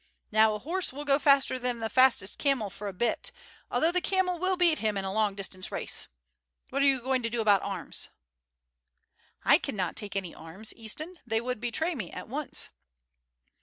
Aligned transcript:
Now 0.31 0.55
a 0.55 0.57
horse 0.57 0.91
will 0.91 1.05
go 1.05 1.19
faster 1.19 1.59
than 1.59 1.77
the 1.77 1.87
fastest 1.87 2.39
camel 2.39 2.71
for 2.71 2.87
a 2.87 2.91
bit, 2.91 3.31
although 3.69 3.91
the 3.91 4.01
camel 4.01 4.39
will 4.39 4.57
beat 4.57 4.79
him 4.79 4.97
in 4.97 5.05
a 5.05 5.13
long 5.13 5.35
distance 5.35 5.71
race. 5.71 6.07
What 6.71 6.81
are 6.81 6.85
you 6.85 7.01
going 7.03 7.21
to 7.21 7.29
do 7.29 7.39
about 7.39 7.61
arms?" 7.61 8.09
"I 9.45 9.59
cannot 9.59 9.95
take 9.95 10.15
any 10.15 10.33
arms, 10.33 10.73
Easton; 10.75 11.19
they 11.27 11.39
would 11.39 11.59
betray 11.59 11.93
me 11.93 12.09
at 12.09 12.27
once." 12.27 12.69